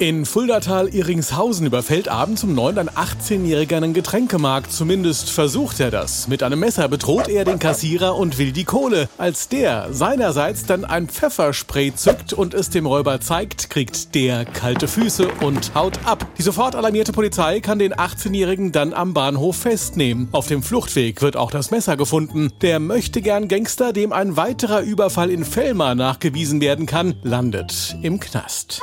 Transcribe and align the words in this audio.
In 0.00 0.24
Fuldatal-Iringshausen 0.24 1.66
überfällt 1.66 2.08
abends 2.08 2.42
um 2.42 2.54
neun 2.54 2.78
ein 2.78 2.88
18-Jähriger 2.88 3.76
einen 3.76 3.92
Getränkemarkt. 3.92 4.72
Zumindest 4.72 5.28
versucht 5.28 5.78
er 5.78 5.90
das. 5.90 6.26
Mit 6.26 6.42
einem 6.42 6.58
Messer 6.58 6.88
bedroht 6.88 7.28
er 7.28 7.44
den 7.44 7.58
Kassierer 7.58 8.16
und 8.16 8.38
will 8.38 8.50
die 8.52 8.64
Kohle. 8.64 9.10
Als 9.18 9.48
der 9.50 9.92
seinerseits 9.92 10.64
dann 10.64 10.86
ein 10.86 11.06
Pfefferspray 11.06 11.94
zückt 11.94 12.32
und 12.32 12.54
es 12.54 12.70
dem 12.70 12.86
Räuber 12.86 13.20
zeigt, 13.20 13.68
kriegt 13.68 14.14
der 14.14 14.46
kalte 14.46 14.88
Füße 14.88 15.28
und 15.42 15.74
haut 15.74 15.98
ab. 16.06 16.26
Die 16.38 16.42
sofort 16.42 16.76
alarmierte 16.76 17.12
Polizei 17.12 17.60
kann 17.60 17.78
den 17.78 17.92
18-Jährigen 17.92 18.72
dann 18.72 18.94
am 18.94 19.12
Bahnhof 19.12 19.58
festnehmen. 19.58 20.30
Auf 20.32 20.46
dem 20.46 20.62
Fluchtweg 20.62 21.20
wird 21.20 21.36
auch 21.36 21.50
das 21.50 21.70
Messer 21.70 21.98
gefunden. 21.98 22.50
Der 22.62 22.80
möchte 22.80 23.20
gern 23.20 23.48
Gangster, 23.48 23.92
dem 23.92 24.14
ein 24.14 24.38
weiterer 24.38 24.80
Überfall 24.80 25.30
in 25.30 25.44
Fellmar 25.44 25.94
nachgewiesen 25.94 26.62
werden 26.62 26.86
kann, 26.86 27.16
landet 27.22 27.98
im 28.00 28.18
Knast. 28.18 28.80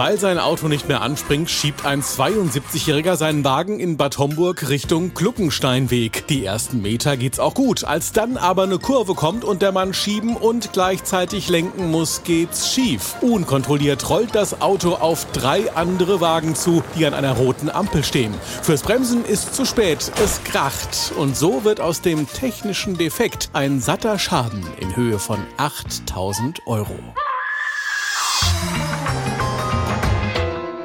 Weil 0.00 0.18
sein 0.18 0.38
Auto 0.38 0.68
nicht 0.68 0.88
mehr 0.88 1.02
anspringt, 1.02 1.50
schiebt 1.50 1.84
ein 1.84 2.00
72-Jähriger 2.00 3.16
seinen 3.16 3.44
Wagen 3.44 3.80
in 3.80 3.98
Bad 3.98 4.16
Homburg 4.16 4.70
Richtung 4.70 5.12
Gluckensteinweg. 5.12 6.26
Die 6.28 6.42
ersten 6.42 6.80
Meter 6.80 7.18
geht's 7.18 7.38
auch 7.38 7.52
gut. 7.52 7.84
Als 7.84 8.12
dann 8.12 8.38
aber 8.38 8.62
eine 8.62 8.78
Kurve 8.78 9.14
kommt 9.14 9.44
und 9.44 9.60
der 9.60 9.72
Mann 9.72 9.92
schieben 9.92 10.36
und 10.36 10.72
gleichzeitig 10.72 11.50
lenken 11.50 11.90
muss, 11.90 12.22
geht's 12.22 12.72
schief. 12.72 13.16
Unkontrolliert 13.20 14.08
rollt 14.08 14.34
das 14.34 14.62
Auto 14.62 14.94
auf 14.94 15.26
drei 15.32 15.70
andere 15.74 16.22
Wagen 16.22 16.54
zu, 16.54 16.82
die 16.96 17.04
an 17.04 17.12
einer 17.12 17.36
roten 17.36 17.68
Ampel 17.68 18.02
stehen. 18.02 18.32
Fürs 18.62 18.80
Bremsen 18.80 19.26
ist 19.26 19.54
zu 19.54 19.66
spät. 19.66 20.10
Es 20.24 20.42
kracht. 20.44 21.12
Und 21.18 21.36
so 21.36 21.62
wird 21.64 21.82
aus 21.82 22.00
dem 22.00 22.26
technischen 22.26 22.96
Defekt 22.96 23.50
ein 23.52 23.80
satter 23.80 24.18
Schaden 24.18 24.64
in 24.78 24.96
Höhe 24.96 25.18
von 25.18 25.40
8000 25.58 26.66
Euro. 26.66 26.96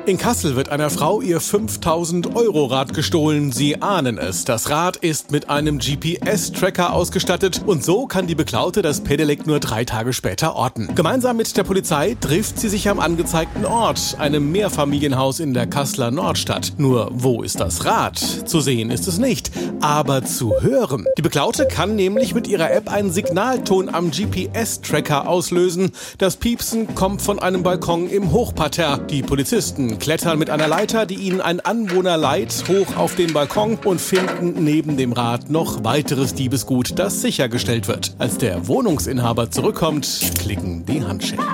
In 0.08 0.20
Kassel 0.20 0.56
wird 0.56 0.70
einer 0.70 0.92
Frau 0.92 1.20
ihr 1.20 1.40
5000 1.40 2.36
Euro 2.36 2.66
Rad 2.66 2.94
gestohlen. 2.94 3.52
Sie 3.52 3.82
ahnen 3.82 4.20
es. 4.20 4.46
Das 4.46 4.70
Rad 4.70 4.98
ist 4.98 5.32
mit 5.32 5.50
einem 5.50 5.80
GPS-Tracker 5.80 6.94
ausgestattet 6.94 7.64
und 7.66 7.84
so 7.84 8.06
kann 8.06 8.28
die 8.28 8.36
Beklaute 8.36 8.84
das 8.84 9.02
Pedelec 9.02 9.48
nur 9.48 9.60
drei 9.60 9.84
Tage 9.84 10.14
später 10.14 10.56
orten. 10.56 10.94
Gemeinsam 10.94 11.38
mit 11.38 11.58
der 11.58 11.64
Polizei 11.64 12.16
trifft 12.22 12.60
sie 12.60 12.70
sich 12.70 12.88
am 12.88 13.00
angezeigten 13.00 13.66
Ort, 13.66 14.16
einem 14.20 14.52
Mehrfamilienhaus 14.52 15.40
in 15.40 15.56
der 15.56 15.66
Kasseler 15.66 16.12
Nordstadt. 16.12 16.74
Nur 16.78 17.10
wo 17.12 17.42
ist 17.42 17.60
das 17.60 17.86
Rad? 17.86 18.20
Zu 18.20 18.62
sehen 18.62 18.92
ist 18.92 19.08
es 19.08 19.18
nicht, 19.18 19.50
aber 19.82 20.24
zu 20.24 20.54
hören. 20.62 21.06
Die 21.18 21.22
Beklaute 21.22 21.68
kann 21.68 21.96
nämlich 21.96 22.34
mit 22.34 22.48
ihrer 22.48 22.72
App 22.72 22.92
einen 22.92 23.12
Signalton 23.12 23.94
am 23.94 24.12
GPS-Tracker 24.12 25.28
auslösen. 25.28 25.92
Das 26.18 26.38
Piepsen 26.38 26.96
kommt 26.96 27.22
von 27.22 27.40
einem 27.40 27.64
Balkon 27.64 28.10
im 28.10 28.32
Hochparterre. 28.32 29.06
Die 29.10 29.22
Polizisten 29.22 30.00
klettern 30.00 30.40
mit 30.40 30.50
einer 30.50 30.68
Leiter, 30.68 31.06
die 31.06 31.16
ihnen 31.16 31.42
ein 31.42 31.60
Anwohner 31.60 32.18
leiht, 32.18 32.64
hoch 32.68 32.98
auf 32.98 33.16
den 33.16 33.34
Balkon 33.34 33.78
und 33.84 34.02
finden 34.02 34.64
neben 34.64 34.98
dem 34.98 35.14
Rad 35.14 35.50
noch 35.50 35.84
weiteres 35.84 36.34
Diebesgut, 36.34 36.98
das 36.98 37.22
sichergestellt 37.22 37.88
wird. 37.88 38.16
Als 38.18 38.38
der 38.38 38.68
Wohnungsinhaber 38.68 39.52
zurückkommt, 39.52 40.32
klicken 40.40 40.86
die 40.86 41.04
Handschellen. 41.04 41.46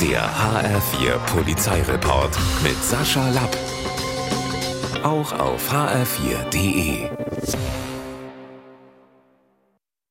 Der 0.00 0.22
HR4 0.22 1.18
Polizeireport 1.34 2.38
mit 2.62 2.84
Sascha 2.84 3.28
Lapp. 3.30 3.56
Auch 5.02 5.32
auf 5.38 5.72
hr4.de. 5.72 7.27